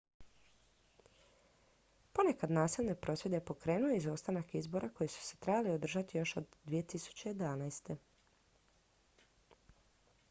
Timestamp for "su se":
5.17-5.37